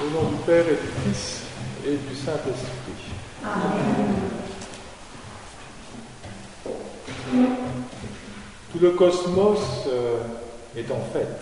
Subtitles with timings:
[0.00, 1.40] Au nom du Père et du Fils
[1.84, 3.16] et du Saint-Esprit.
[8.70, 9.58] Tout le cosmos
[9.88, 10.18] euh,
[10.76, 11.40] est en fête.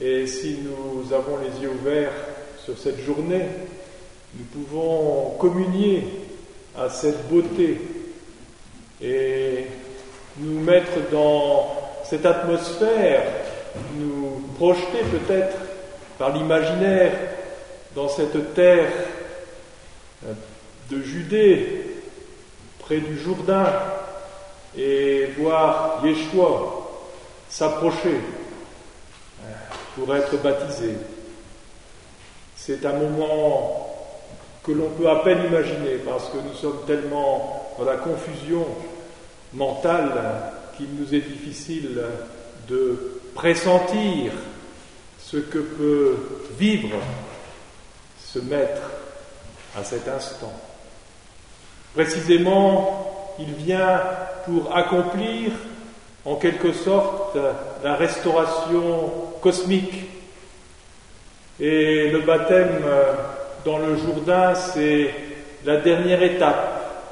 [0.00, 2.12] Et si nous avons les yeux ouverts
[2.64, 3.44] sur cette journée,
[4.38, 6.06] nous pouvons communier
[6.74, 7.82] à cette beauté
[9.02, 9.66] et
[10.38, 11.68] nous mettre dans
[12.02, 13.24] cette atmosphère,
[13.98, 15.69] nous projeter peut-être
[16.20, 17.12] par l'imaginaire
[17.96, 18.92] dans cette terre
[20.26, 20.34] euh,
[20.90, 21.82] de Judée,
[22.78, 23.72] près du Jourdain,
[24.76, 26.90] et voir Yeshua
[27.48, 28.20] s'approcher
[29.40, 29.52] euh,
[29.96, 30.90] pour être baptisé.
[32.54, 33.88] C'est un moment
[34.62, 38.66] que l'on peut à peine imaginer parce que nous sommes tellement dans la confusion
[39.54, 40.12] mentale
[40.76, 41.98] qu'il nous est difficile
[42.68, 44.32] de pressentir
[45.30, 46.16] ce que peut
[46.58, 46.96] vivre
[48.18, 48.82] ce maître
[49.78, 50.52] à cet instant?
[51.94, 54.00] Précisément, il vient
[54.44, 55.52] pour accomplir
[56.24, 57.38] en quelque sorte
[57.84, 59.94] la restauration cosmique.
[61.60, 62.82] Et le baptême
[63.64, 65.14] dans le Jourdain, c'est
[65.64, 67.04] la dernière étape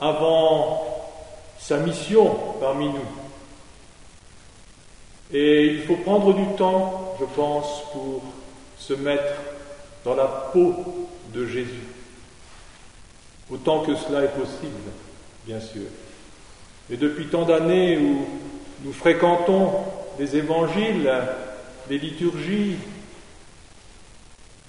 [0.00, 0.86] avant
[1.58, 2.98] sa mission parmi nous.
[5.32, 8.22] Et il faut prendre du temps, je pense, pour
[8.78, 9.34] se mettre
[10.04, 11.84] dans la peau de Jésus.
[13.50, 14.90] Autant que cela est possible,
[15.46, 15.82] bien sûr.
[16.88, 18.26] Et depuis tant d'années où
[18.84, 19.72] nous fréquentons
[20.18, 21.12] les évangiles,
[21.88, 22.76] les liturgies,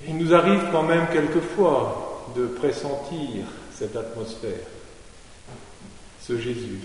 [0.07, 4.65] il nous arrive quand même quelquefois de pressentir cette atmosphère,
[6.19, 6.79] ce Jésus.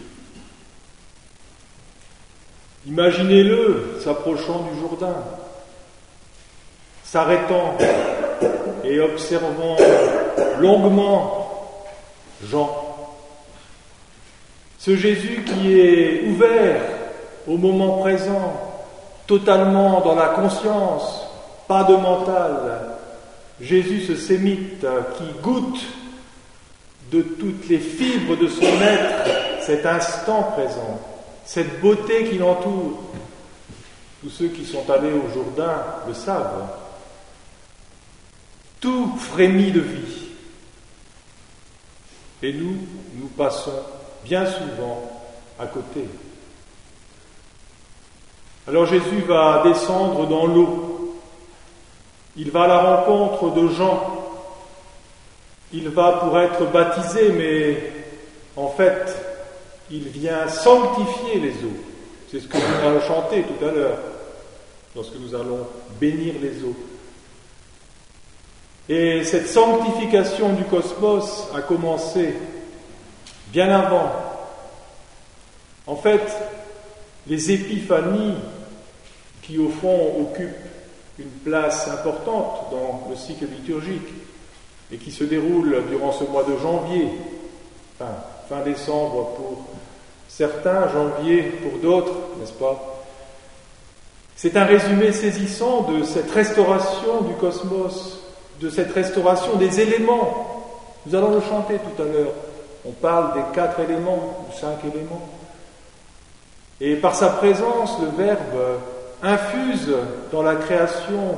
[2.86, 5.16] Imaginez-le s'approchant du Jourdain,
[7.06, 7.76] s'arrêtant
[8.84, 9.76] et observant
[10.58, 11.76] longuement
[12.44, 12.70] Jean.
[14.78, 16.80] Ce Jésus qui est ouvert
[17.48, 18.52] au moment présent,
[19.26, 21.26] totalement dans la conscience,
[21.66, 22.80] pas de mental.
[23.60, 25.82] Jésus ce sémite qui goûte
[27.10, 31.00] de toutes les fibres de son être cet instant présent
[31.46, 32.98] cette beauté qui l'entoure.
[34.20, 36.68] Tous ceux qui sont allés au Jourdain le savent.
[38.86, 40.28] Tout frémit de vie.
[42.40, 42.76] Et nous,
[43.14, 43.82] nous passons
[44.24, 45.10] bien souvent
[45.58, 46.04] à côté.
[48.68, 51.18] Alors Jésus va descendre dans l'eau.
[52.36, 54.38] Il va à la rencontre de Jean.
[55.72, 57.92] Il va pour être baptisé, mais
[58.54, 59.16] en fait,
[59.90, 61.76] il vient sanctifier les eaux.
[62.30, 63.98] C'est ce que nous allons chanter tout à l'heure,
[64.94, 65.66] lorsque nous allons
[65.98, 66.76] bénir les eaux.
[68.88, 72.34] Et cette sanctification du cosmos a commencé
[73.48, 74.12] bien avant.
[75.86, 76.22] En fait,
[77.26, 78.36] les épiphanies,
[79.42, 80.54] qui au fond occupent
[81.18, 84.08] une place importante dans le cycle liturgique
[84.92, 87.08] et qui se déroulent durant ce mois de janvier,
[87.98, 89.64] fin décembre pour
[90.28, 93.04] certains, janvier pour d'autres, n'est-ce pas?
[94.36, 98.20] C'est un résumé saisissant de cette restauration du cosmos,
[98.60, 100.64] de cette restauration des éléments.
[101.06, 102.32] Nous allons le chanter tout à l'heure.
[102.84, 105.28] On parle des quatre éléments, ou cinq éléments.
[106.80, 108.80] Et par sa présence, le Verbe
[109.22, 109.92] infuse
[110.30, 111.36] dans la création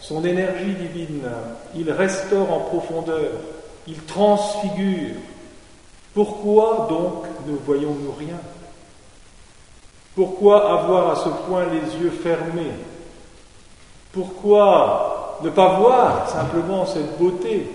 [0.00, 1.28] son énergie divine.
[1.76, 3.30] Il restaure en profondeur.
[3.86, 5.16] Il transfigure.
[6.14, 8.38] Pourquoi donc ne voyons-nous rien?
[10.14, 12.72] Pourquoi avoir à ce point les yeux fermés?
[14.12, 15.09] Pourquoi
[15.42, 17.70] ne pas voir simplement cette beauté,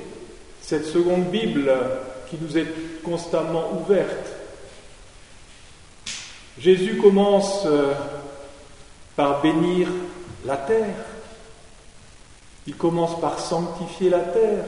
[0.62, 1.72] cette seconde Bible
[2.30, 4.36] qui nous est constamment ouverte
[6.58, 7.94] Jésus commence euh,
[9.16, 9.90] par bénir
[10.46, 10.96] la terre.
[12.66, 14.66] Il commence par sanctifier la terre.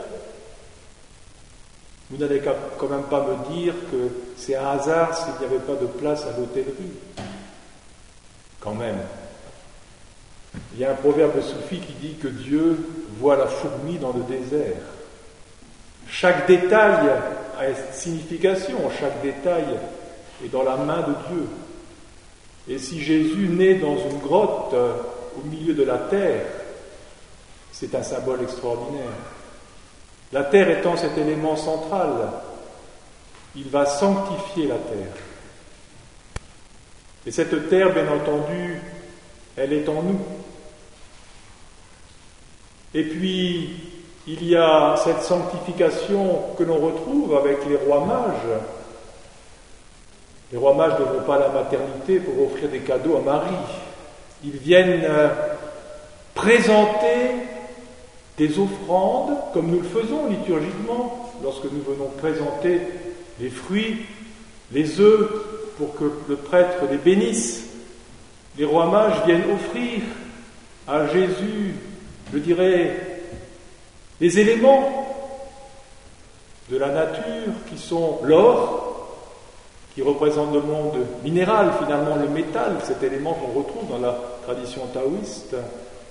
[2.10, 2.42] Vous n'allez
[2.78, 6.26] quand même pas me dire que c'est un hasard s'il n'y avait pas de place
[6.26, 6.94] à l'hôtellerie.
[8.60, 9.00] Quand même.
[10.74, 12.78] Il y a un proverbe soufi qui dit que Dieu
[13.20, 14.78] voit la fourmi dans le désert.
[16.10, 17.10] Chaque détail
[17.60, 19.66] a une signification, chaque détail
[20.44, 21.48] est dans la main de Dieu.
[22.70, 24.94] Et si Jésus naît dans une grotte euh,
[25.38, 26.46] au milieu de la terre,
[27.72, 29.06] c'est un symbole extraordinaire.
[30.34, 32.12] La terre étant cet élément central,
[33.56, 35.14] il va sanctifier la terre.
[37.26, 38.82] Et cette terre, bien entendu,
[39.56, 40.20] elle est en nous.
[42.94, 43.70] Et puis,
[44.28, 48.60] il y a cette sanctification que l'on retrouve avec les rois mages.
[50.52, 53.56] Les rois mages ne vont pas à la maternité pour offrir des cadeaux à Marie.
[54.44, 55.30] Ils viennent euh,
[56.36, 57.36] présenter
[58.38, 62.82] des offrandes, comme nous le faisons liturgiquement, lorsque nous venons présenter
[63.40, 64.06] les fruits,
[64.72, 65.30] les œufs,
[65.78, 67.70] pour que le prêtre les bénisse.
[68.58, 70.02] Les rois mages viennent offrir
[70.88, 71.76] à Jésus,
[72.34, 72.96] je dirais,
[74.20, 75.08] les éléments
[76.70, 78.88] de la nature qui sont l'or,
[79.96, 84.86] qui représente le monde minéral, finalement le métal, cet élément qu'on retrouve dans la tradition
[84.88, 85.56] taoïste,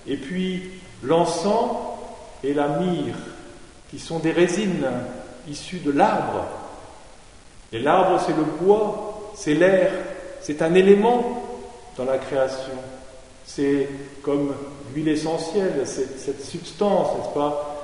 [0.07, 0.71] et puis
[1.03, 1.71] l'encens
[2.43, 3.17] et la myrrhe,
[3.91, 4.87] qui sont des résines
[5.49, 6.47] issues de l'arbre.
[7.73, 9.93] Et l'arbre, c'est le bois, c'est l'air,
[10.41, 11.43] c'est un élément
[11.97, 12.73] dans la création.
[13.47, 13.89] C'est
[14.23, 14.55] comme
[14.93, 17.77] l'huile essentielle, cette, substance, n'est-ce pas,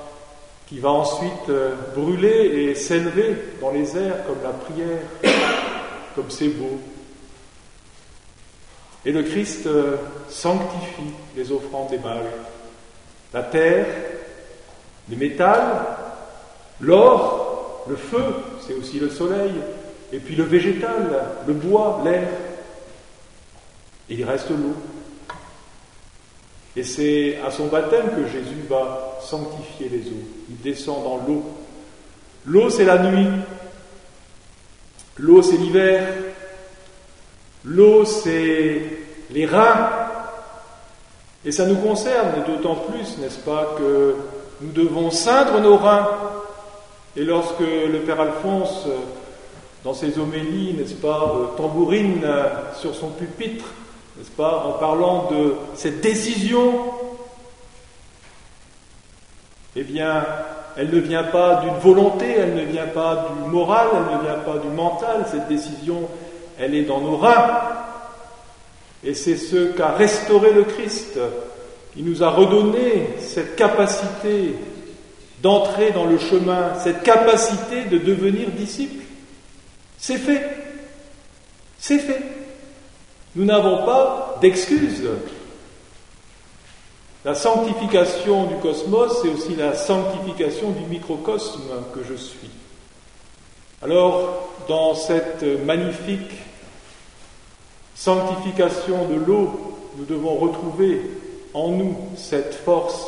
[0.67, 2.29] qui va ensuite euh, brûler
[2.69, 4.99] et s'élever dans les airs comme la prière,
[6.15, 6.79] comme c'est beau.
[9.05, 9.97] Et le Christ euh,
[10.29, 12.23] sanctifie les offrandes des mages.
[13.33, 13.87] La terre,
[15.09, 15.85] les métals,
[16.79, 18.23] l'or, le feu,
[18.65, 19.51] c'est aussi le soleil,
[20.11, 22.27] et puis le végétal, le bois, l'air.
[24.09, 24.75] Et il reste l'eau.
[26.75, 30.23] Et c'est à son baptême que Jésus va sanctifier les eaux.
[30.49, 31.43] Il descend dans l'eau.
[32.45, 33.27] L'eau, c'est la nuit.
[35.17, 36.07] L'eau, c'est l'hiver.
[37.63, 38.81] L'eau, c'est
[39.29, 39.89] les reins.
[41.45, 44.15] Et ça nous concerne d'autant plus, n'est-ce pas, que
[44.61, 46.07] nous devons ceindre nos reins.
[47.15, 48.87] Et lorsque le Père Alphonse,
[49.83, 52.25] dans ses homélies, n'est-ce pas, euh, tambourine
[52.79, 53.65] sur son pupitre,
[54.17, 56.73] n'est-ce pas, en parlant de cette décision,
[59.75, 60.23] eh bien,
[60.77, 64.39] elle ne vient pas d'une volonté, elle ne vient pas du moral, elle ne vient
[64.39, 66.07] pas du mental, cette décision,
[66.59, 67.61] elle est dans nos reins.
[69.03, 71.19] Et c'est ce qu'a restauré le Christ.
[71.95, 74.55] Il nous a redonné cette capacité
[75.41, 79.03] d'entrer dans le chemin, cette capacité de devenir disciple.
[79.97, 80.41] C'est fait.
[81.77, 82.21] C'est fait.
[83.35, 85.09] Nous n'avons pas d'excuses.
[87.25, 92.49] La sanctification du cosmos, c'est aussi la sanctification du microcosme que je suis.
[93.81, 96.31] Alors, dans cette magnifique
[97.95, 101.01] sanctification de l'eau, nous devons retrouver
[101.53, 103.07] en nous cette force,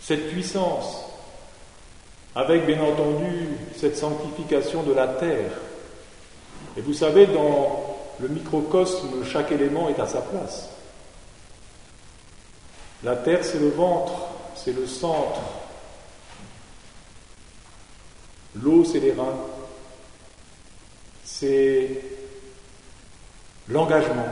[0.00, 1.04] cette puissance,
[2.34, 5.52] avec bien entendu cette sanctification de la terre.
[6.76, 10.68] Et vous savez, dans le microcosme, chaque élément est à sa place.
[13.02, 14.12] La terre, c'est le ventre,
[14.54, 15.40] c'est le centre.
[18.62, 19.38] L'eau, c'est les reins.
[21.24, 22.02] C'est
[23.68, 24.26] l'engagement,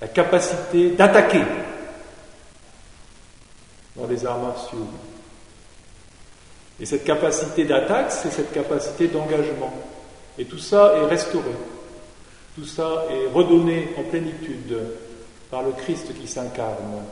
[0.00, 1.42] la capacité d'attaquer
[3.94, 4.86] dans les arts martiaux.
[6.80, 9.72] Et cette capacité d'attaque, c'est cette capacité d'engagement.
[10.38, 11.52] Et tout ça est restauré.
[12.58, 14.76] Tout ça est redonné en plénitude
[15.48, 17.04] par le Christ qui s'incarne,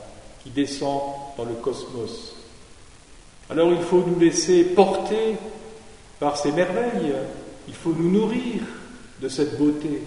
[0.43, 0.99] qui descend
[1.37, 2.35] dans le cosmos.
[3.49, 5.37] Alors il faut nous laisser porter
[6.19, 7.13] par ces merveilles,
[7.65, 8.61] il faut nous nourrir
[9.21, 10.01] de cette beauté.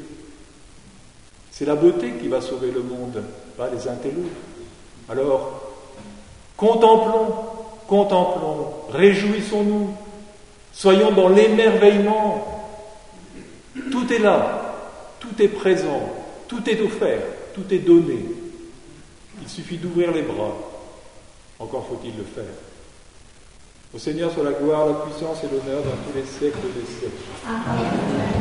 [1.51, 3.23] C'est la beauté qui va sauver le monde,
[3.57, 4.29] pas les intellos.
[5.09, 5.73] Alors,
[6.55, 7.35] contemplons,
[7.89, 9.89] contemplons, réjouissons-nous,
[10.75, 12.67] soyons dans l'émerveillement.
[13.91, 14.70] Tout est là,
[15.21, 16.13] tout est présent,
[16.49, 17.23] tout est offert,
[17.55, 18.25] tout est donné.
[19.41, 20.57] Il suffit d'ouvrir les bras.
[21.59, 22.53] Encore faut-il le faire.
[23.95, 27.17] Au Seigneur soit la gloire, la puissance et l'honneur dans tous les siècles des siècles.
[27.47, 28.40] Amen.